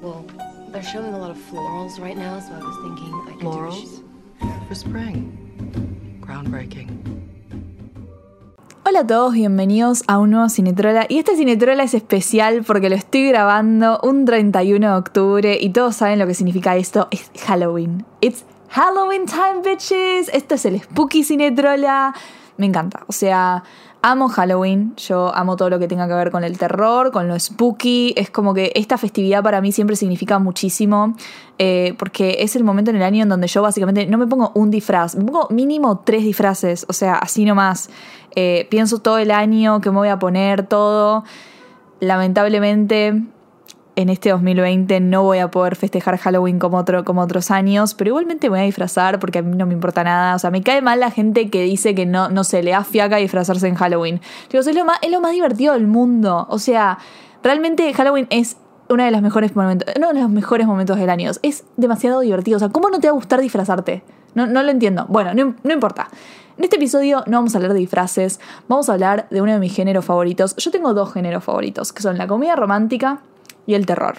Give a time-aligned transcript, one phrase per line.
[0.00, 0.24] Well,
[0.72, 3.44] they're showing a lot of florals right now, so I was thinking I could do
[3.44, 4.02] Florals?
[4.66, 5.36] For spring.
[6.22, 6.88] Groundbreaking.
[8.86, 11.04] Hola a todos, bienvenidos a un nuevo Cinetrola.
[11.06, 15.96] Y este Cinetrola es especial porque lo estoy grabando un 31 de octubre y todos
[15.96, 17.08] saben lo que significa esto.
[17.10, 18.06] Es Halloween.
[18.22, 20.30] It's Halloween time, bitches.
[20.32, 22.14] Esto es el Spooky Cinetrola.
[22.56, 23.04] Me encanta.
[23.06, 23.64] O sea,
[24.02, 24.94] amo Halloween.
[24.96, 28.14] Yo amo todo lo que tenga que ver con el terror, con lo spooky.
[28.16, 31.14] Es como que esta festividad para mí siempre significa muchísimo.
[31.58, 34.50] eh, porque es el momento en el año en donde yo básicamente no me pongo
[34.54, 36.86] un disfraz, me pongo mínimo tres disfraces.
[36.88, 37.90] O sea, así nomás.
[38.34, 41.24] Eh, pienso todo el año que me voy a poner, todo.
[42.00, 43.22] Lamentablemente,
[44.00, 48.08] en este 2020 no voy a poder festejar Halloween como, otro, como otros años, pero
[48.08, 50.34] igualmente me voy a disfrazar porque a mí no me importa nada.
[50.34, 52.84] O sea, me cae mal la gente que dice que no, no se le da
[52.84, 54.20] fiaca disfrazarse en Halloween.
[54.50, 56.46] Digo, es lo, más, es lo más divertido del mundo.
[56.50, 56.98] O sea,
[57.42, 58.56] realmente Halloween es
[58.88, 61.30] uno de los mejores momentos, uno de los mejores momentos del año.
[61.42, 62.56] Es demasiado divertido.
[62.56, 64.02] O sea, ¿cómo no te va a gustar disfrazarte?
[64.34, 65.06] No, no lo entiendo.
[65.08, 66.08] Bueno, no, no importa.
[66.56, 68.38] En este episodio no vamos a hablar de disfraces,
[68.68, 70.54] vamos a hablar de uno de mis géneros favoritos.
[70.56, 73.22] Yo tengo dos géneros favoritos, que son la comedia romántica
[73.66, 74.18] y el terror.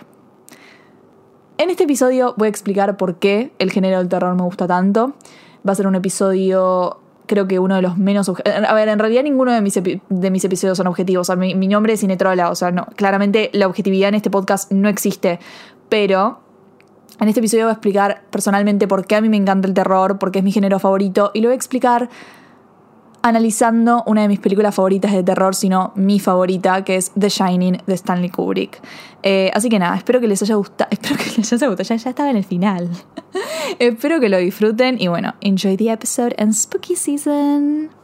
[1.57, 5.13] En este episodio voy a explicar por qué el género del terror me gusta tanto.
[5.67, 8.27] Va a ser un episodio, creo que uno de los menos...
[8.29, 11.29] obje- A ver, en realidad ninguno de mis, de mis episodios son objetivos.
[11.29, 14.31] O sea, mi, mi nombre es Cinetrola, o sea, no, claramente la objetividad en este
[14.31, 15.39] podcast no existe.
[15.87, 16.39] Pero
[17.19, 20.17] en este episodio voy a explicar personalmente por qué a mí me encanta el terror,
[20.17, 22.09] por qué es mi género favorito, y lo voy a explicar
[23.21, 27.81] analizando una de mis películas favoritas de terror, sino mi favorita, que es The Shining
[27.85, 28.81] de Stanley Kubrick.
[29.23, 30.89] Eh, así que nada, espero que les haya gustado.
[30.91, 31.87] Espero que les haya gustado.
[31.87, 32.89] Ya, ya estaba en el final.
[33.79, 38.00] espero que lo disfruten y bueno, enjoy the episode and spooky season.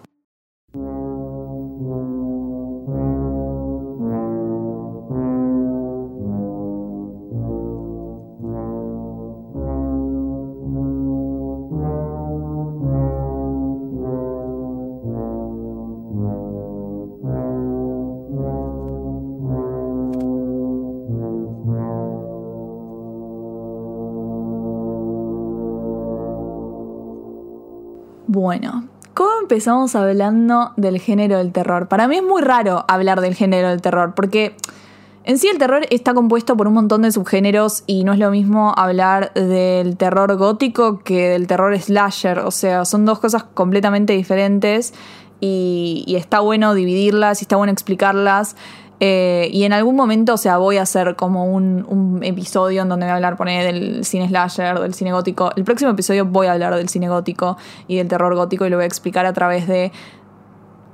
[28.29, 28.83] Bueno,
[29.13, 31.87] ¿cómo empezamos hablando del género del terror?
[31.87, 34.53] Para mí es muy raro hablar del género del terror, porque
[35.23, 38.29] en sí el terror está compuesto por un montón de subgéneros y no es lo
[38.29, 42.39] mismo hablar del terror gótico que del terror slasher.
[42.39, 44.93] O sea, son dos cosas completamente diferentes
[45.39, 48.57] y, y está bueno dividirlas y está bueno explicarlas.
[48.99, 53.05] Eh, y en algún momento, o sea, voy a hacer como un, episodio en donde
[53.05, 55.51] voy a hablar, poner del cine slasher, del cine gótico.
[55.55, 57.57] El próximo episodio voy a hablar del cine gótico
[57.87, 59.91] y del terror gótico y lo voy a explicar a través de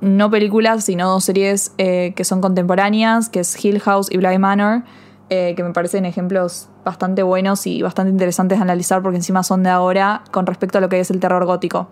[0.02, 4.84] no películas, sino series eh, que son contemporáneas, que es Hill House y Bly Manor,
[5.30, 9.64] eh, que me parecen ejemplos bastante buenos y bastante interesantes de analizar porque encima son
[9.64, 11.88] de ahora con respecto a lo que es el terror gótico.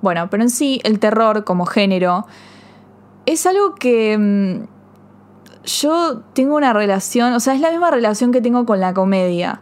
[0.00, 2.26] Bueno, pero en sí el terror como género
[3.26, 4.73] es algo que mm,
[5.64, 9.60] yo tengo una relación, o sea, es la misma relación que tengo con la comedia.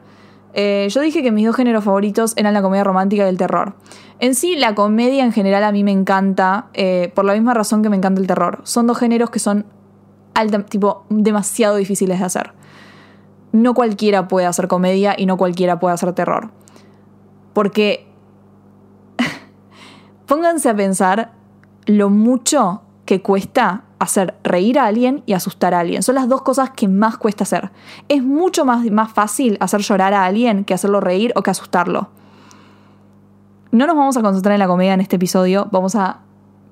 [0.55, 3.75] Eh, yo dije que mis dos géneros favoritos eran la comedia romántica y el terror.
[4.19, 7.83] En sí, la comedia en general a mí me encanta, eh, por la misma razón
[7.83, 8.61] que me encanta el terror.
[8.65, 9.65] Son dos géneros que son
[10.69, 12.53] tipo, demasiado difíciles de hacer.
[13.53, 16.51] No cualquiera puede hacer comedia y no cualquiera puede hacer terror.
[17.53, 18.07] Porque
[20.27, 21.33] pónganse a pensar
[21.87, 26.03] lo mucho que cuesta hacer reír a alguien y asustar a alguien.
[26.03, 27.71] Son las dos cosas que más cuesta hacer.
[28.09, 32.09] Es mucho más, más fácil hacer llorar a alguien que hacerlo reír o que asustarlo.
[33.71, 36.19] No nos vamos a concentrar en la comedia en este episodio, vamos a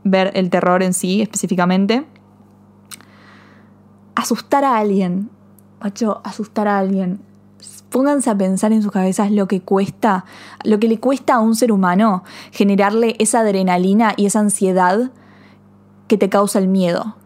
[0.02, 2.04] ver el terror en sí específicamente.
[4.16, 5.30] Asustar a alguien.
[5.80, 7.20] Macho, asustar a alguien.
[7.90, 10.24] Pónganse a pensar en sus cabezas lo que cuesta,
[10.64, 15.10] lo que le cuesta a un ser humano generarle esa adrenalina y esa ansiedad
[16.08, 17.16] que te causa el miedo.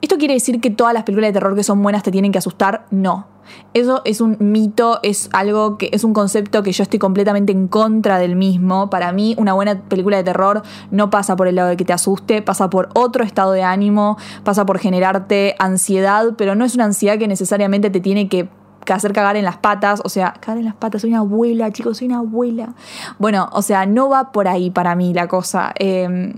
[0.00, 2.38] ¿Esto quiere decir que todas las películas de terror que son buenas te tienen que
[2.38, 2.86] asustar?
[2.90, 3.26] No.
[3.74, 7.68] Eso es un mito, es algo que es un concepto que yo estoy completamente en
[7.68, 8.90] contra del mismo.
[8.90, 11.92] Para mí, una buena película de terror no pasa por el lado de que te
[11.92, 16.84] asuste, pasa por otro estado de ánimo, pasa por generarte ansiedad, pero no es una
[16.84, 18.48] ansiedad que necesariamente te tiene que
[18.88, 21.98] hacer cagar en las patas, o sea, cagar en las patas, soy una abuela, chicos,
[21.98, 22.74] soy una abuela.
[23.18, 25.72] Bueno, o sea, no va por ahí para mí la cosa.
[25.78, 26.34] Eh,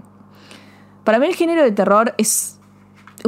[1.05, 2.58] para mí el género de terror es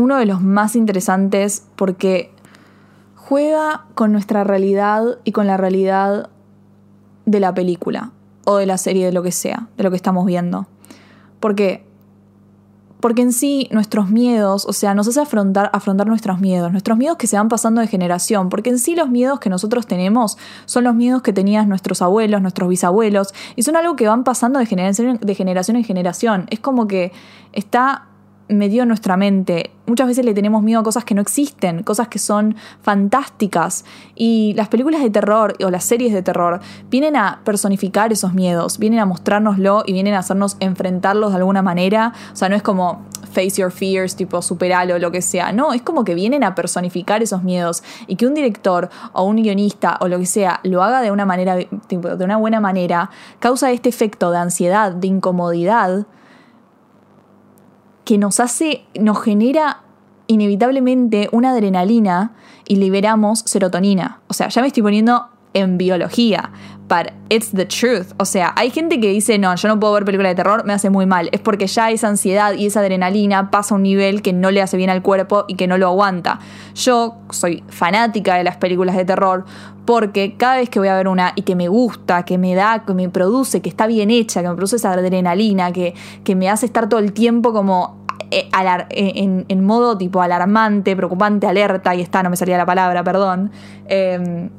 [0.01, 2.33] uno de los más interesantes porque
[3.15, 6.31] juega con nuestra realidad y con la realidad
[7.27, 8.11] de la película
[8.45, 10.67] o de la serie, de lo que sea, de lo que estamos viendo.
[11.39, 11.87] Porque
[13.01, 17.17] Porque en sí nuestros miedos, o sea, nos hace afrontar, afrontar nuestros miedos, nuestros miedos
[17.17, 20.37] que se van pasando de generación, porque en sí los miedos que nosotros tenemos
[20.67, 24.59] son los miedos que tenían nuestros abuelos, nuestros bisabuelos, y son algo que van pasando
[24.59, 26.47] de generación, de generación en generación.
[26.51, 27.13] Es como que
[27.53, 28.10] está
[28.51, 29.71] metido en nuestra mente.
[29.87, 33.85] Muchas veces le tenemos miedo a cosas que no existen, cosas que son fantásticas.
[34.15, 36.61] Y las películas de terror o las series de terror
[36.91, 41.63] vienen a personificar esos miedos, vienen a mostrárnoslo y vienen a hacernos enfrentarlos de alguna
[41.63, 42.13] manera.
[42.33, 45.53] O sea, no es como face your fears, tipo superalo lo que sea.
[45.53, 49.37] No, es como que vienen a personificar esos miedos y que un director o un
[49.37, 51.57] guionista o lo que sea lo haga de una manera,
[51.87, 56.07] tipo, de una buena manera, causa este efecto de ansiedad, de incomodidad
[58.05, 59.83] que nos hace, nos genera
[60.27, 62.33] inevitablemente una adrenalina
[62.67, 64.21] y liberamos serotonina.
[64.29, 66.51] O sea, ya me estoy poniendo en biología,
[66.91, 68.13] but it's the truth.
[68.19, 70.73] O sea, hay gente que dice, no, yo no puedo ver películas de terror, me
[70.73, 71.29] hace muy mal.
[71.31, 74.61] Es porque ya esa ansiedad y esa adrenalina pasa a un nivel que no le
[74.61, 76.41] hace bien al cuerpo y que no lo aguanta.
[76.75, 79.45] Yo soy fanática de las películas de terror
[79.85, 82.85] porque cada vez que voy a ver una y que me gusta, que me da,
[82.85, 85.95] que me produce, que está bien hecha, que me produce esa adrenalina, que,
[86.25, 88.01] que me hace estar todo el tiempo como
[88.33, 88.49] eh,
[88.91, 93.51] eh, en, modo tipo alarmante, preocupante, alerta, y está, no me salía la palabra, perdón.
[93.87, 94.51] Em,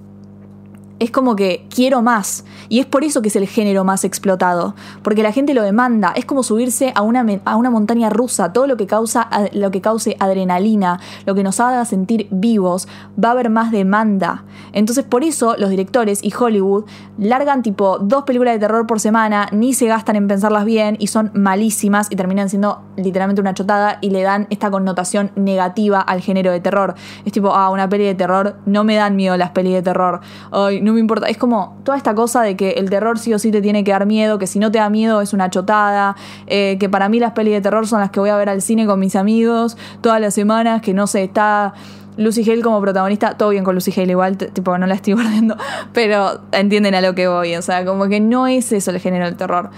[1.02, 2.46] es como que quiero más.
[2.70, 4.76] Y es por eso que es el género más explotado.
[5.02, 6.14] Porque la gente lo demanda.
[6.16, 8.54] Es como subirse a una, a una montaña rusa.
[8.54, 12.88] Todo lo que, causa, lo que cause adrenalina, lo que nos haga sentir vivos,
[13.22, 14.46] va a haber más demanda.
[14.74, 16.86] Entonces por eso los directores y Hollywood
[17.18, 21.08] largan tipo dos películas de terror por semana, ni se gastan en pensarlas bien y
[21.08, 26.22] son malísimas y terminan siendo literalmente una chotada y le dan esta connotación negativa al
[26.22, 26.94] género de terror.
[27.26, 30.22] Es tipo, ah, una peli de terror, no me dan miedo las pelis de terror.
[30.52, 31.28] Ay, no me importa.
[31.28, 33.92] Es como toda esta cosa de que el terror sí o sí te tiene que
[33.92, 36.16] dar miedo, que si no te da miedo es una chotada,
[36.48, 38.62] eh, que para mí las pelis de terror son las que voy a ver al
[38.62, 41.74] cine con mis amigos todas las semanas, que no sé, está...
[42.18, 45.56] Lucy Hale como protagonista, todo bien con Lucy Hale igual, tipo, no la estoy guardando,
[45.94, 49.26] pero entienden a lo que voy, o sea, como que no es eso el género
[49.26, 49.70] del terror.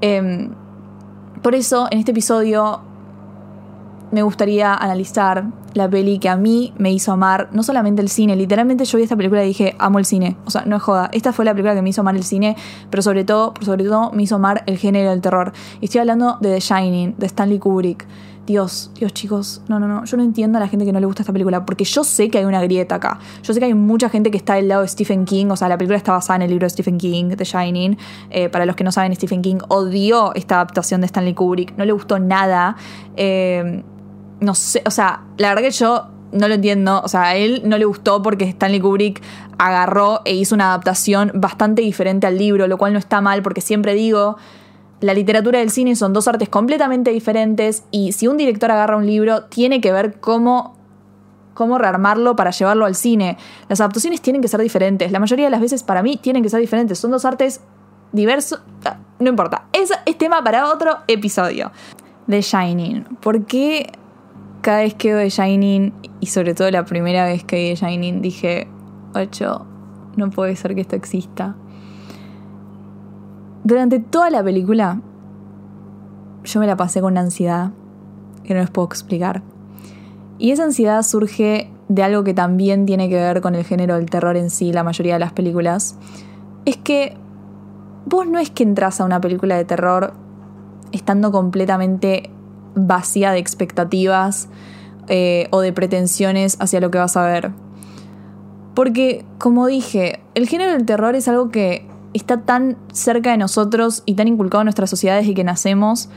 [0.00, 0.48] Em,
[1.42, 2.80] por eso, en este episodio
[4.12, 8.36] me gustaría analizar la peli que a mí me hizo amar no solamente el cine,
[8.36, 10.36] literalmente yo vi esta película y dije, amo el cine.
[10.44, 11.08] O sea, no es joda.
[11.12, 12.56] Esta fue la película que me hizo amar el cine,
[12.90, 15.52] pero sobre todo, sobre todo me hizo amar el género del terror.
[15.80, 18.06] Y estoy hablando de The Shining, de Stanley Kubrick.
[18.44, 21.06] Dios, Dios chicos, no, no, no, yo no entiendo a la gente que no le
[21.06, 23.20] gusta esta película, porque yo sé que hay una grieta acá.
[23.42, 25.68] Yo sé que hay mucha gente que está del lado de Stephen King, o sea,
[25.68, 27.96] la película está basada en el libro de Stephen King, The Shining.
[28.30, 31.84] Eh, para los que no saben, Stephen King odió esta adaptación de Stanley Kubrick, no
[31.84, 32.76] le gustó nada.
[33.16, 33.84] Eh,
[34.42, 37.62] no sé, o sea, la verdad que yo no lo entiendo, o sea, a él
[37.64, 39.22] no le gustó porque Stanley Kubrick
[39.58, 43.60] agarró e hizo una adaptación bastante diferente al libro, lo cual no está mal porque
[43.60, 44.36] siempre digo,
[45.00, 48.96] la literatura y el cine son dos artes completamente diferentes y si un director agarra
[48.96, 50.80] un libro, tiene que ver cómo
[51.54, 53.36] cómo rearmarlo para llevarlo al cine.
[53.68, 55.12] Las adaptaciones tienen que ser diferentes.
[55.12, 56.98] La mayoría de las veces para mí tienen que ser diferentes.
[56.98, 57.60] Son dos artes
[58.12, 58.62] diversos.
[58.84, 59.66] Ah, no importa.
[59.72, 61.70] Es, es tema para otro episodio.
[62.26, 63.04] The Shining.
[63.20, 63.92] ¿Por qué
[64.62, 67.86] cada vez que veo The Shining, y sobre todo la primera vez que vi The
[67.86, 68.68] Shining, dije,
[69.14, 69.66] ocho,
[70.16, 71.56] no puede ser que esto exista.
[73.64, 75.00] Durante toda la película,
[76.44, 77.72] yo me la pasé con una ansiedad
[78.44, 79.42] que no les puedo explicar.
[80.38, 84.10] Y esa ansiedad surge de algo que también tiene que ver con el género del
[84.10, 85.96] terror en sí, la mayoría de las películas.
[86.64, 87.16] Es que
[88.06, 90.14] vos no es que entras a una película de terror
[90.90, 92.31] estando completamente
[92.74, 94.48] vacía de expectativas
[95.08, 97.52] eh, o de pretensiones hacia lo que vas a ver.
[98.74, 104.02] Porque, como dije, el género del terror es algo que está tan cerca de nosotros
[104.06, 106.08] y tan inculcado en nuestras sociedades y que nacemos,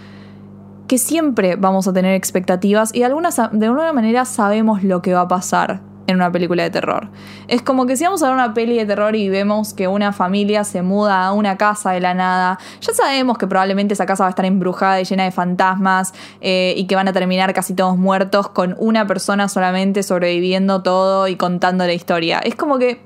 [0.88, 5.22] que siempre vamos a tener expectativas y de de alguna manera sabemos lo que va
[5.22, 7.10] a pasar en una película de terror.
[7.48, 10.14] Es como que si vamos a ver una peli de terror y vemos que una
[10.14, 14.24] familia se muda a una casa de la nada, ya sabemos que probablemente esa casa
[14.24, 17.74] va a estar embrujada y llena de fantasmas eh, y que van a terminar casi
[17.74, 22.40] todos muertos con una persona solamente sobreviviendo todo y contando la historia.
[22.40, 23.02] Es como que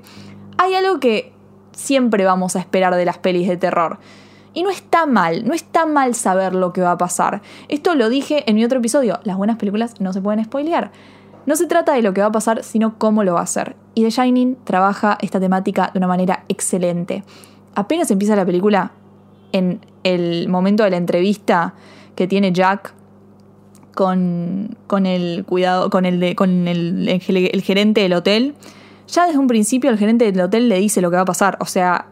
[0.58, 1.32] hay algo que
[1.72, 3.98] siempre vamos a esperar de las pelis de terror.
[4.52, 7.40] Y no está mal, no está mal saber lo que va a pasar.
[7.68, 10.90] Esto lo dije en mi otro episodio, las buenas películas no se pueden spoilear.
[11.46, 13.76] No se trata de lo que va a pasar, sino cómo lo va a hacer.
[13.94, 17.24] Y The Shining trabaja esta temática de una manera excelente.
[17.74, 18.92] Apenas empieza la película,
[19.52, 21.74] en el momento de la entrevista
[22.14, 22.94] que tiene Jack
[23.94, 27.20] con, con el cuidado, con el, con el
[27.62, 28.54] gerente del hotel,
[29.08, 31.56] ya desde un principio el gerente del hotel le dice lo que va a pasar.
[31.60, 32.06] O sea,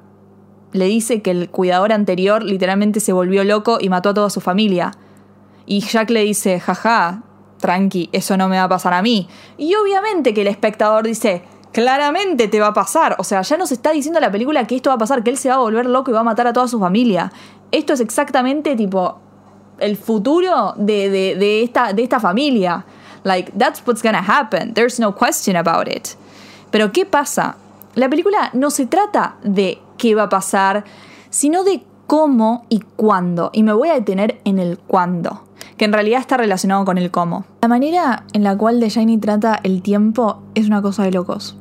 [0.72, 4.40] le dice que el cuidador anterior literalmente se volvió loco y mató a toda su
[4.40, 4.92] familia.
[5.66, 7.22] Y Jack le dice, jaja,
[7.58, 9.28] tranqui, eso no me va a pasar a mí.
[9.56, 13.16] Y obviamente que el espectador dice, claramente te va a pasar.
[13.18, 15.36] O sea, ya nos está diciendo la película que esto va a pasar, que él
[15.36, 17.32] se va a volver loco y va a matar a toda su familia.
[17.70, 19.18] Esto es exactamente tipo
[19.78, 22.84] el futuro de, de, esta, de esta familia.
[23.24, 24.74] Like, that's what's gonna happen.
[24.74, 26.08] There's no question about it.
[26.70, 27.56] Pero ¿qué pasa?
[27.94, 30.84] La película no se trata de qué va a pasar,
[31.30, 33.50] sino de cómo y cuándo.
[33.52, 35.44] Y me voy a detener en el cuándo,
[35.76, 37.44] que en realidad está relacionado con el cómo.
[37.62, 41.56] La manera en la cual The Shiny trata el tiempo es una cosa de locos.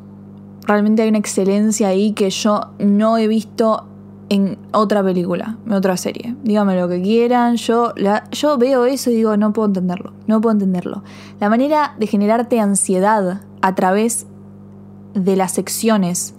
[0.66, 3.86] Realmente hay una excelencia ahí que yo no he visto
[4.30, 6.36] en otra película, en otra serie.
[6.44, 7.94] Dígame lo que quieran, yo,
[8.32, 11.04] yo veo eso y digo, no puedo entenderlo, no puedo entenderlo.
[11.42, 14.28] La manera de generarte ansiedad a través
[15.14, 16.36] de las secciones,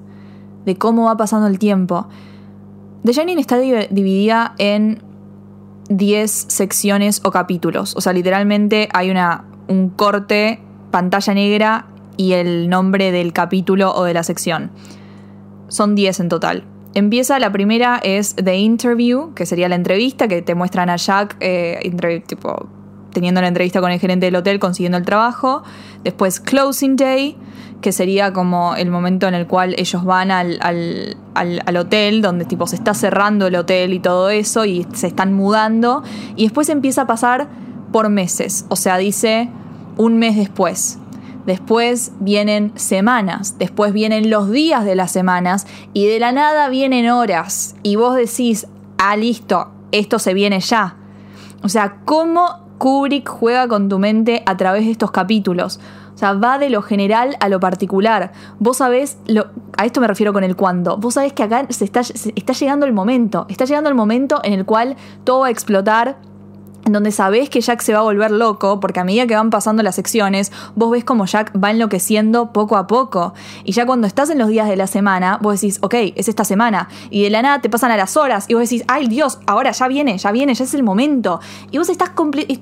[0.64, 2.08] de cómo va pasando el tiempo.
[3.04, 5.02] The Shining está dividida en
[5.88, 7.94] 10 secciones o capítulos.
[7.96, 11.86] O sea, literalmente hay una, un corte, pantalla negra
[12.16, 14.70] y el nombre del capítulo o de la sección.
[15.68, 16.64] Son 10 en total.
[16.94, 21.36] Empieza, la primera es The Interview, que sería la entrevista, que te muestran a Jack
[21.40, 21.78] eh,
[22.26, 22.68] tipo,
[23.12, 25.62] teniendo la entrevista con el gerente del hotel, consiguiendo el trabajo.
[26.02, 27.36] Después Closing Day,
[27.80, 32.44] que sería como el momento en el cual ellos van al, al, al, hotel, donde
[32.44, 36.02] tipo se está cerrando el hotel y todo eso, y se están mudando.
[36.34, 37.48] Y después empieza a pasar
[37.92, 39.48] por meses, o sea, dice
[39.96, 40.98] un mes después.
[41.46, 47.08] Después vienen semanas, después vienen los días de las semanas y de la nada vienen
[47.08, 47.74] horas.
[47.82, 48.66] Y vos decís,
[48.98, 50.96] ah, listo, esto se viene ya.
[51.62, 55.80] O sea, ¿cómo Kubrick juega con tu mente a través de estos capítulos?
[56.14, 58.32] O sea, va de lo general a lo particular.
[58.58, 60.96] Vos sabés, lo, a esto me refiero con el cuándo.
[60.96, 63.46] Vos sabés que acá se está, se está llegando el momento.
[63.48, 66.16] Está llegando el momento en el cual todo va a explotar
[66.92, 69.82] donde sabés que Jack se va a volver loco, porque a medida que van pasando
[69.82, 73.34] las secciones, vos ves como Jack va enloqueciendo poco a poco.
[73.64, 76.44] Y ya cuando estás en los días de la semana, vos decís, ok, es esta
[76.44, 76.88] semana.
[77.10, 79.72] Y de la nada te pasan a las horas y vos decís, ay Dios, ahora
[79.72, 81.40] ya viene, ya viene, ya es el momento.
[81.70, 82.10] Y vos estás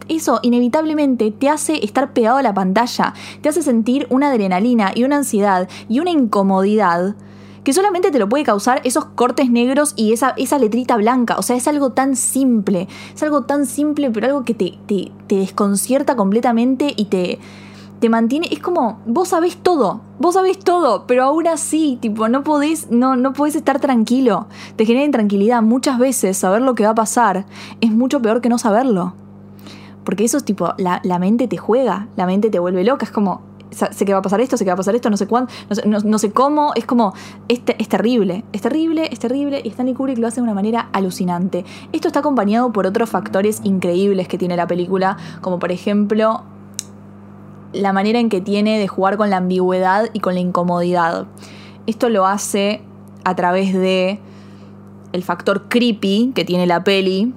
[0.09, 5.05] eso inevitablemente te hace estar pegado a la pantalla, te hace sentir una adrenalina y
[5.05, 7.17] una ansiedad y una incomodidad
[7.67, 11.37] que solamente te lo puede causar esos cortes negros y esa, esa letrita blanca.
[11.37, 15.11] O sea, es algo tan simple, es algo tan simple, pero algo que te, te,
[15.27, 17.41] desconcierta completamente y te,
[17.99, 18.47] te mantiene.
[18.53, 23.17] Es como, vos sabés todo, vos sabés todo, pero aún así, tipo, no podés, no,
[23.17, 24.47] no podés estar tranquilo.
[24.77, 25.61] Te genera intranquilidad.
[25.61, 27.47] Muchas veces saber lo que va a pasar
[27.81, 29.15] es mucho peor que no saberlo.
[30.05, 33.07] Porque eso es tipo, la, la mente te juega, la mente te vuelve loca.
[33.07, 35.17] Es como, sé que va a pasar esto, sé que va a pasar esto, no
[35.17, 35.51] sé cuándo,
[35.85, 37.15] no sé, cómo, es como,
[37.49, 40.89] es, es, terrible, es terrible, es terrible, y Stanley Kubrick lo hace de una manera
[40.93, 41.65] alucinante.
[41.93, 46.43] Esto está acompañado por otros factores increíbles que tiene la película, como por ejemplo
[47.73, 51.27] la manera en que tiene de jugar con la ambigüedad y con la incomodidad.
[51.87, 52.83] Esto lo hace
[53.25, 54.21] a través de
[55.13, 57.35] el factor creepy que tiene la peli,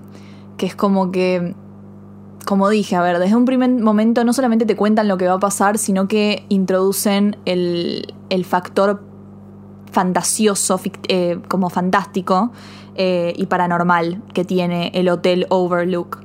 [0.58, 1.56] que es como que
[2.50, 5.36] como dije, a ver, desde un primer momento no solamente te cuentan lo que va
[5.36, 8.12] a pasar, sino que introducen el,
[8.44, 9.04] factor
[9.92, 12.52] fantasioso, eh, como fantástico
[12.96, 16.22] eh, y paranormal que tiene el Hotel Overlook.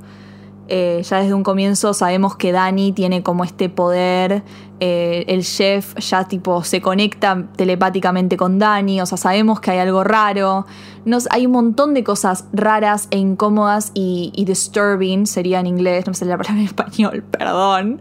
[0.66, 4.42] Eh, ya desde un comienzo sabemos que Dani tiene como este poder,
[4.80, 9.78] eh, el chef ya tipo se conecta telepáticamente con Dani, o sea, sabemos que hay
[9.78, 10.64] algo raro,
[11.04, 16.14] Nos, hay un montón de cosas raras e incómodas y, disturbing, sería en inglés, no
[16.14, 18.00] sé la palabra en español, perdón,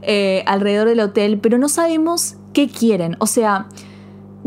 [0.00, 3.66] eh, alrededor del hotel, pero no sabemos qué quieren, o sea...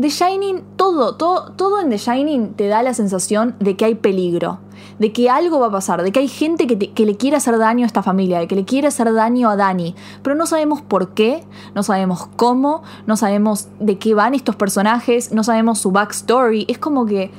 [0.00, 3.94] The Shining, todo, todo, todo en The Shining te da la sensación de que hay
[3.94, 4.58] peligro
[4.98, 7.84] de que algo va a pasar, de que hay gente que, le quiere hacer daño
[7.84, 11.14] a esta familia, de que le quiere hacer daño a Dani, pero no sabemos por
[11.14, 11.44] qué,
[11.74, 16.78] no sabemos cómo, no sabemos de qué van estos personajes, no sabemos su backstory, es
[16.78, 17.30] como que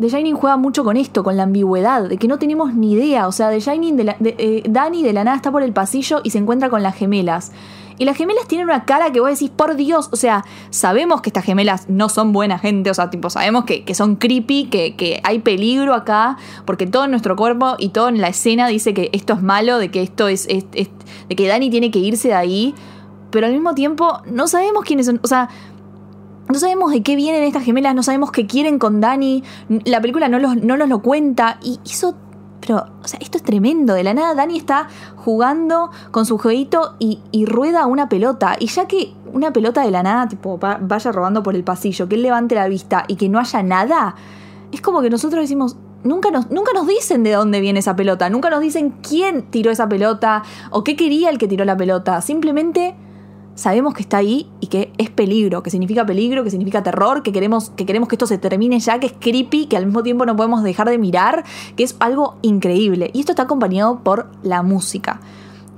[0.00, 3.28] The Shining juega mucho con esto, con la ambigüedad, de que no tenemos ni idea,
[3.28, 6.30] o sea, The Shining, de, eh, Dani de la nada está por el pasillo y
[6.30, 7.52] se encuentra con las gemelas.
[8.00, 11.28] Y las gemelas tienen una cara que vos decís, por Dios, o sea, sabemos que
[11.28, 15.40] estas gemelas no son buena gente, o sea, tipo, sabemos que, son creepy, que, hay
[15.40, 19.34] peligro acá, porque todo en nuestro cuerpo y todo en la escena dice que esto
[19.34, 20.88] es malo, de que esto es, de
[21.28, 22.74] que Dani tiene que irse de ahí,
[23.30, 25.50] pero al mismo tiempo no sabemos quiénes son, o sea,
[26.48, 29.44] no sabemos de qué vienen estas gemelas, no sabemos qué quieren con Dani,
[29.84, 32.16] la película no los, no los lo cuenta, y hizo
[32.60, 33.94] pero, o sea, esto es tremendo.
[33.94, 38.56] De la nada, Dani está jugando con su jueguito y, rueda una pelota.
[38.58, 42.16] Y ya que una pelota de la nada, tipo, vaya robando por el pasillo, que
[42.16, 44.14] él levante la vista y que no haya nada,
[44.72, 48.28] es como que nosotros decimos, nunca nos, nunca nos dicen de dónde viene esa pelota,
[48.30, 52.20] nunca nos dicen quién tiró esa pelota o qué quería el que tiró la pelota.
[52.20, 52.94] Simplemente
[53.54, 57.32] sabemos que está ahí y que es peligro, que significa peligro, que significa terror, que
[57.32, 60.24] queremos, que queremos que esto se termine ya, que es creepy, que al mismo tiempo
[60.26, 61.44] no podemos dejar de mirar,
[61.76, 63.10] que es algo increíble.
[63.12, 65.20] Y esto está acompañado por la música.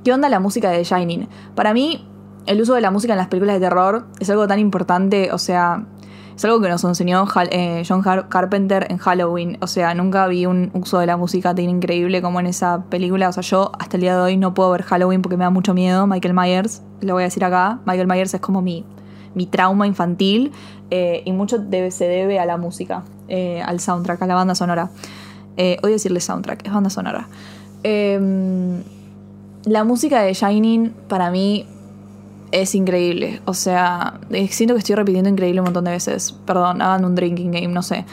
[0.05, 1.29] ¿Qué onda la música de Shining?
[1.55, 2.07] Para mí,
[2.47, 5.39] el uso de la música en las películas de terror es algo tan importante, o
[5.39, 5.85] sea,
[6.37, 9.59] es algo que nos enseñó eh, John Carpenter en Halloween.
[9.61, 13.29] O sea, nunca vi un uso de la música tan increíble como en esa película.
[13.29, 15.51] O sea, yo hasta el día de hoy no puedo ver Halloween porque me da
[15.51, 16.07] mucho miedo.
[16.07, 17.81] Michael Myers, lo voy a decir acá.
[17.85, 18.85] Michael Myers es como mi,
[19.35, 20.53] mi trauma infantil.
[20.91, 21.59] Eh, y mucho
[21.91, 24.91] se debe a la música, eh, al soundtrack, a la banda sonora.
[25.57, 27.29] odio decirle soundtrack, es banda sonora.
[27.83, 28.83] Em,
[29.65, 31.67] la música de Shining para mí
[32.53, 33.41] es increíble.
[33.47, 36.33] O sea, siento que estoy repitiendo increíble un montón de veces.
[36.47, 38.05] Perdón, hagan un drinking game, no sé.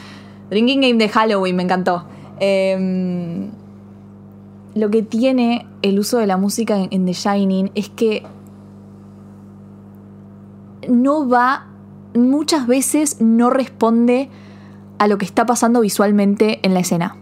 [0.48, 2.04] Drinking game de Halloween, me encantó.
[2.40, 3.50] Em,
[4.74, 8.24] lo que tiene el uso de la música en, The Shining es que
[10.88, 11.66] no va,
[12.14, 14.30] muchas veces no responde
[14.98, 17.16] a lo que está pasando visualmente en la escena.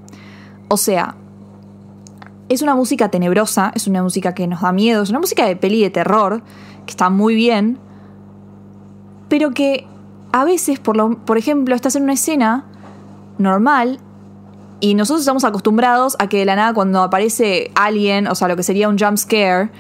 [0.69, 1.17] O sea,
[2.49, 5.57] es una música tenebrosa, es una música que nos da miedo, es una música de
[5.57, 6.43] peli de terror,
[6.89, 7.79] que está muy bien,
[9.29, 9.87] pero que
[10.33, 12.65] a veces, por, lo, por ejemplo, estás en una escena
[13.37, 14.01] normal
[14.81, 18.57] y nosotros estamos acostumbrados a que de la nada cuando aparece alguien, o sea, lo
[18.57, 19.71] que sería un jump scare,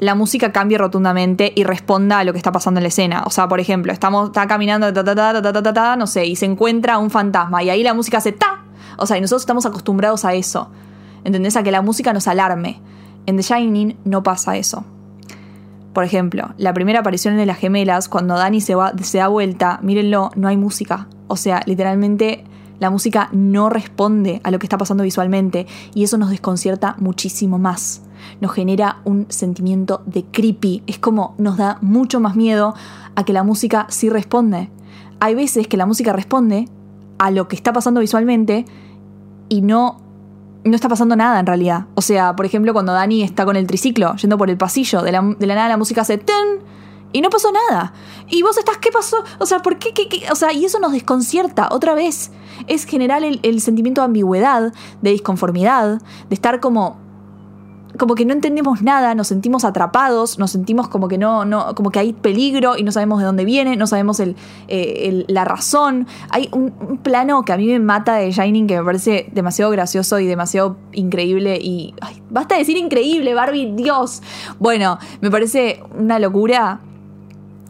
[0.00, 3.22] la música cambie rotundamente y responda a lo que está pasando en la escena.
[3.24, 7.70] O sea, por ejemplo, estamos, está caminando, no sé, y se encuentra un fantasma y
[7.70, 8.64] ahí la música hace ta.
[8.96, 10.70] O sea, y nosotros estamos acostumbrados a eso.
[11.22, 11.56] ¿Entendés?
[11.56, 12.80] A que la música nos alarme.
[13.26, 14.84] En The Shining no pasa eso.
[15.92, 19.78] Por ejemplo, la primera aparición de las gemelas, cuando Dani se, va, se da vuelta,
[19.82, 21.08] mírenlo, no hay música.
[21.28, 22.44] O sea, literalmente
[22.82, 27.58] la música no responde a lo que está pasando visualmente y eso nos desconcierta muchísimo
[27.58, 28.02] más.
[28.40, 30.82] Nos genera un sentimiento de creepy.
[30.86, 32.74] Es como nos da mucho más miedo
[33.14, 34.70] a que la música sí responde.
[35.20, 36.68] Hay veces que la música responde
[37.18, 38.64] a lo que está pasando visualmente
[39.48, 40.00] y no
[40.64, 41.86] no está pasando nada en realidad.
[41.94, 45.12] O sea, por ejemplo, cuando Dani está con el triciclo yendo por el pasillo, de
[45.12, 46.60] la, nada la música hace ten
[47.12, 47.92] y no pasó nada.
[48.28, 49.22] Y vos estás, ¿qué pasó?
[49.38, 49.92] O sea, ¿por qué?
[49.92, 52.30] qué, O sea, y eso nos desconcierta otra vez.
[52.68, 54.72] Es generar el sentimiento de ambigüedad,
[55.02, 56.98] de disconformidad, de estar como
[58.02, 61.92] como que no entendemos nada, nos sentimos atrapados, nos sentimos como que no, no, como
[61.92, 64.34] que hay peligro y no sabemos de dónde viene, no sabemos el,
[64.66, 66.08] eh, la razón.
[66.30, 70.18] Hay un, plano que a mí me mata de Shining que me parece demasiado gracioso
[70.18, 71.94] y demasiado increíble y.
[72.28, 74.20] basta decir increíble, Barbie, Dios.
[74.58, 76.80] Bueno, me parece una locura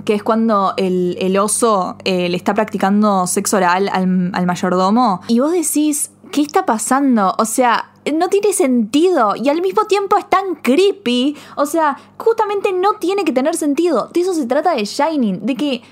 [0.06, 5.20] que es cuando el, oso eh, le está practicando sexo oral al, al mayordomo.
[5.28, 7.34] Y vos decís, ¿qué está pasando?
[7.36, 11.36] O sea, no tiene sentido y al mismo tiempo es tan creepy.
[11.56, 14.08] O sea, justamente no tiene que tener sentido.
[14.12, 15.82] De eso se trata de Shining, de que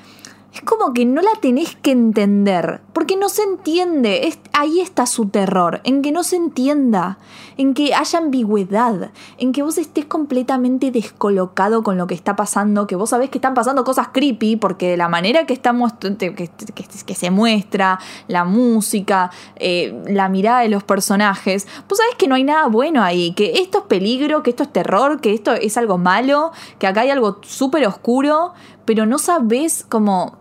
[0.53, 4.37] es como que no la tenés que entender, porque no se entiende.
[4.53, 7.19] ahí está su terror, en que no se entienda,
[7.57, 12.89] en que haya ambigüedad, en que vos estés completamente descolocado con lo que está pasando,
[12.89, 17.15] que vos sabés que están pasando cosas creepy, porque de la manera que, estamos, que,
[17.15, 22.45] se muestra, la música, eh, la mirada de los personajes, vos sabés que no hay
[22.45, 25.97] nada bueno ahí, que esto es peligro, que esto es terror, que esto es algo
[25.97, 28.53] malo, que acá hay algo súper oscuro,
[28.85, 30.40] pero no sabés cómo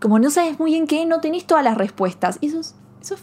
[0.00, 2.38] como no sabes muy bien qué, no tenés todas las respuestas.
[2.40, 2.74] Y eso es,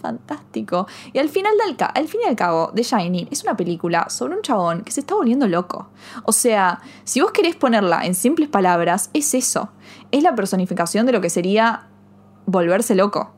[0.02, 0.88] fantástico.
[1.14, 4.36] Y al final del al fin y al cabo, The Shining es una película sobre
[4.36, 5.90] un chabón que se está volviendo loco.
[6.24, 9.70] O sea, si vos querés ponerla en simples palabras, es eso.
[10.12, 11.88] Es la personificación de lo que sería
[12.48, 13.32] volverse loco.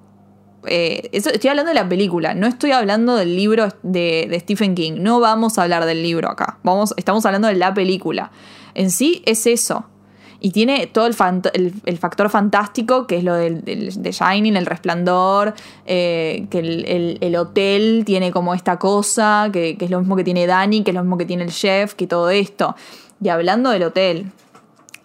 [0.65, 4.93] Eh, estoy hablando de la película, no estoy hablando del libro de, de, Stephen King.
[4.99, 6.59] No vamos a hablar del libro acá.
[6.63, 8.31] Vamos, estamos hablando de la película.
[8.73, 9.85] En sí es eso.
[10.39, 16.45] Y tiene todo el, factor fantástico, que es lo del, de Shining, el resplandor, eh,
[16.51, 20.91] que el, hotel tiene como esta cosa, que, es lo mismo que tiene Danny, que
[20.91, 22.75] es lo mismo que tiene el chef, que todo esto.
[23.19, 24.31] Y hablando del hotel,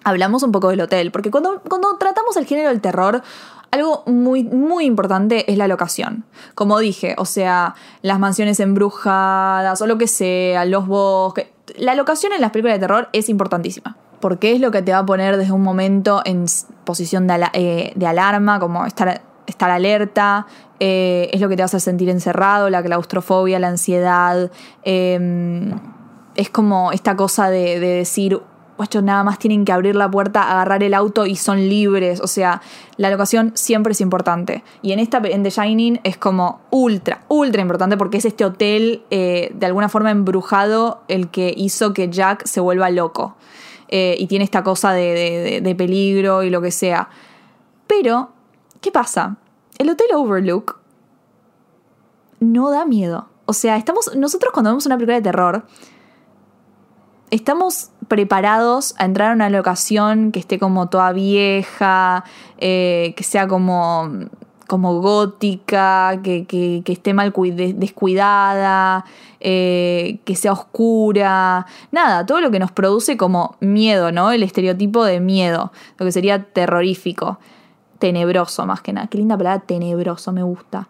[0.04, 3.22] hablamos un poco del hotel, porque cuando, cuando tratamos el género del terror,
[3.70, 6.24] algo muy, muy importante es la locación.
[6.54, 11.46] Como dije, o sea, las mansiones embrujadas o lo que sea, los bosques.
[11.78, 14.98] La locación en las películas de terror es importantísima porque es lo que te va
[14.98, 16.44] a poner desde un momento en
[16.84, 20.46] posición de, eh, alarma, como estar, estar alerta,
[20.78, 24.52] eh, es lo que te vas a sentir encerrado, la claustrofobia, la ansiedad,
[24.84, 25.72] em,
[26.36, 28.40] es como esta cosa de, decir,
[28.76, 32.20] guacho, nada más tienen que abrir la puerta, agarrar el auto y son libres.
[32.20, 32.62] O sea,
[32.98, 34.62] la locación siempre es importante.
[34.82, 39.02] Y en esta, en The Shining, es como ultra, ultra importante porque es este hotel
[39.10, 43.34] eh, de alguna forma embrujado el que hizo que Jack se vuelva loco.
[43.94, 47.10] Eh, y tiene esta cosa de, de- peligro y lo que sea.
[47.86, 48.30] Pero,
[48.80, 49.36] ¿qué pasa?
[49.76, 50.78] El Hotel Overlook
[52.40, 53.28] no da miedo.
[53.44, 54.16] O sea, estamos.
[54.16, 55.66] Nosotros cuando vemos una película de terror,
[57.30, 62.24] estamos preparados a entrar a una locación que esté como toda vieja,
[62.56, 64.10] eh, que sea como,
[64.64, 69.04] como gótica, que, que- esté mal cui- de- descuidada,
[69.40, 71.66] eh, que sea oscura.
[71.90, 74.30] Nada, todo lo que nos produce como miedo, ¿no?
[74.32, 77.38] El estereotipo de miedo, lo que sería terrorífico,
[77.98, 79.06] tenebroso más que nada.
[79.08, 80.88] Qué linda palabra, tenebroso, me gusta.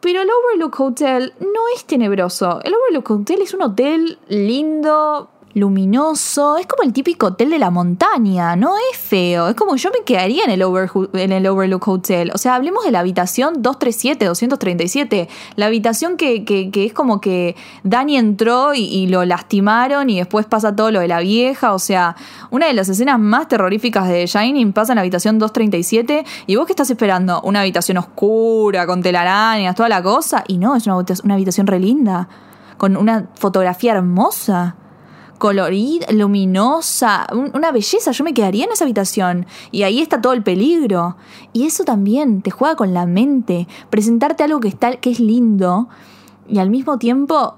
[0.00, 2.60] Pero el Overlook Hotel no es tenebroso.
[2.62, 6.58] El Overlook Hotel es un hotel lindo, luminoso.
[6.58, 8.54] Es como el típico hotel de la montaña.
[8.56, 9.48] No es feo.
[9.48, 12.30] Es como yo me quedaría en el, Overhu- en el Overlook Hotel.
[12.34, 15.28] O sea, hablemos de la habitación 237, 237.
[15.56, 20.46] La habitación que, que- que es como que Dani entró y, lo lastimaron y después
[20.46, 21.72] pasa todo lo de la vieja.
[21.74, 22.16] O sea,
[22.50, 26.24] una de las escenas más terroríficas de Shining pasa en la habitación 237.
[26.46, 27.40] ¿Y vos qué estás esperando?
[27.42, 30.44] Una habitación oscura, con telarañas, toda la cosa.
[30.48, 32.28] Y no, es una, una habitación re linda.
[32.76, 34.76] Con una fotografía hermosa.
[35.38, 38.10] Colorida, luminosa, un- una belleza.
[38.12, 39.46] Yo me quedaría en esa habitación.
[39.70, 41.16] Y ahí está todo el peligro.
[41.52, 43.66] Y eso también te juega con la mente.
[43.90, 45.88] Presentarte algo que, está, que es lindo
[46.48, 47.56] y al mismo tiempo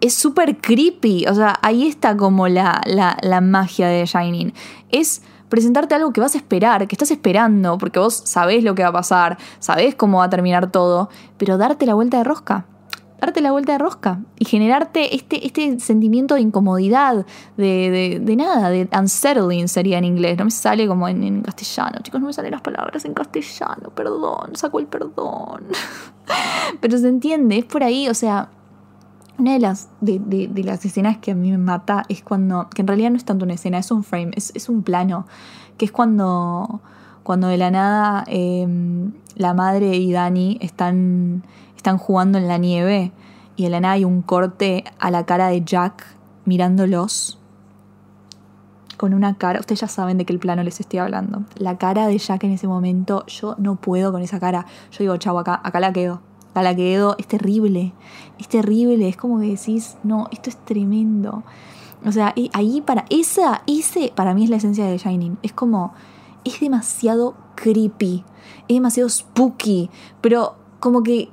[0.00, 1.26] es súper creepy.
[1.28, 4.52] O sea, ahí está como la, la, la magia de Shining.
[4.90, 8.82] Es presentarte algo que vas a esperar, que estás esperando, porque vos sabés lo que
[8.82, 12.66] va a pasar, sabés cómo va a terminar todo, pero darte la vuelta de rosca.
[13.20, 17.26] Darte la vuelta de rosca y generarte este, este sentimiento de incomodidad,
[17.56, 20.38] de, de- nada, de unsettling sería en inglés.
[20.38, 21.98] No me sale como en, castellano.
[22.02, 23.90] Chicos, no me salen las palabras en castellano.
[23.94, 25.64] Perdón, saco el perdón.
[26.80, 28.50] Pero se entiende, es por ahí, o sea,
[29.36, 32.82] una de las, de- de las escenas que a mí me mata es cuando, que
[32.82, 35.26] en realidad no es tanto una escena, es un frame, es, es un plano,
[35.76, 36.80] que es cuando,
[37.28, 38.66] cuando de la nada eh,
[39.36, 41.44] la madre y Dani están,
[41.76, 43.12] están jugando en la nieve
[43.54, 46.06] y de la nada hay un corte a la cara de Jack
[46.46, 47.38] mirándolos
[48.96, 51.42] con una cara, ustedes ya saben de qué plano les estoy hablando.
[51.56, 54.64] La cara de Jack en ese momento, yo no puedo con esa cara.
[54.92, 56.22] Yo digo, chau, acá, acá la quedo.
[56.52, 57.92] Acá la quedo, es terrible.
[58.38, 61.42] Es terrible, es como que decís, no, esto es tremendo.
[62.06, 65.36] O sea, ahí para esa, ese para mí es la esencia de Shining.
[65.42, 65.92] Es como,
[66.48, 68.24] es demasiado creepy,
[68.68, 71.28] es demasiado spooky, pero como que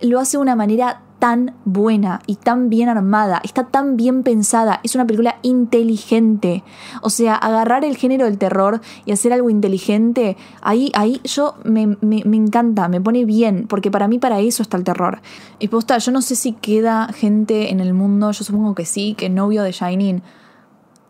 [0.00, 4.80] lo hace de una manera tan buena y tan bien armada, está tan bien pensada,
[4.82, 6.62] es una película inteligente.
[7.00, 11.86] O sea, agarrar el género del terror y hacer algo inteligente, ahí, ahí yo me,
[12.02, 15.22] me- encanta, me pone bien, porque para mí para eso está el terror.
[15.58, 19.14] Y posta, yo no sé si queda gente en el mundo, yo supongo que sí,
[19.14, 20.22] que no vio de Shining.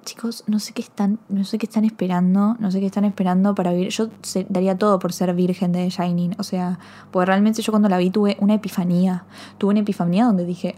[0.05, 3.55] Chicos, no sé qué están, no sé qué están esperando, no sé qué están esperando
[3.55, 3.89] para vivir.
[3.89, 4.09] Yo
[4.49, 6.37] daría todo por ser virgen de Shining.
[6.39, 6.79] O sea,
[7.11, 9.25] porque realmente yo cuando la vi tuve una epifanía.
[9.59, 10.77] Tuve una epifanía donde dije,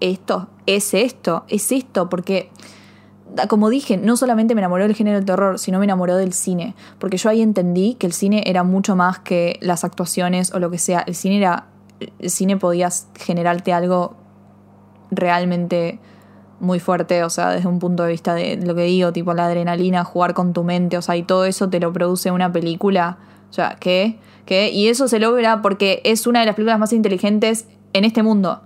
[0.00, 2.50] esto, es esto, es esto, porque
[3.48, 6.74] como dije, no solamente me enamoró del género del terror, sino me enamoró del cine.
[6.98, 10.70] Porque yo ahí entendí que el cine era mucho más que las actuaciones o lo
[10.70, 11.00] que sea.
[11.00, 11.66] El cine era.
[12.18, 14.16] El cine podía generarte algo
[15.10, 16.00] realmente
[16.60, 19.46] muy fuerte, o sea, desde un punto de vista de lo que digo, tipo la
[19.46, 23.18] adrenalina, jugar con tu mente, o sea, y todo eso te lo produce una película.
[23.50, 24.18] O sea, ¿qué?
[24.46, 24.70] ¿Qué?
[24.70, 28.62] Y eso se logra porque es una de las películas más inteligentes en este mundo.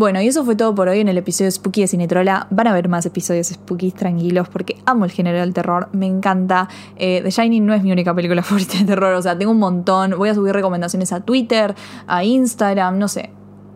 [0.00, 2.46] Bueno, y eso fue todo por hoy en el episodio Spooky de Cinetrola.
[2.48, 6.70] Van a ver más episodios Spooky tranquilos porque amo el género del terror, me encanta.
[6.96, 9.58] Eh, The Shining no es mi única película favorita de terror, o sea, tengo un
[9.58, 10.16] montón.
[10.16, 11.74] Voy a subir recomendaciones a Twitter,
[12.06, 13.28] a Instagram, no sé.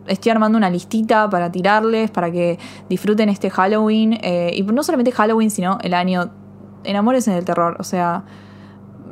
[0.07, 2.57] Estoy armando una listita para tirarles, para que
[2.89, 4.17] disfruten este Halloween.
[4.23, 6.31] eh, y no solamente Halloween, sino el año.
[6.85, 8.23] Enamores en el terror, o sea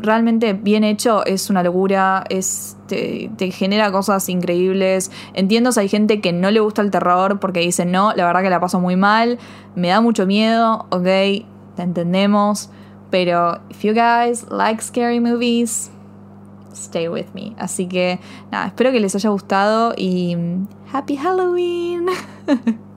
[0.04, 5.12] realmente bien hecho es una locura, es, te, genera cosas increíbles.
[5.34, 8.44] Entiendo si hay gente que no le gusta el terror porque dicen, no, la verdad
[8.44, 9.40] que la paso muy mal,
[9.76, 12.70] me da mucho miedo, ok, te entendemos,
[13.10, 15.92] Pero if you guys like scary movies,
[16.74, 17.54] stay with me.
[17.60, 18.20] Así que
[18.52, 20.36] nada, espero que les haya gustado y
[20.92, 22.08] Happy Halloween.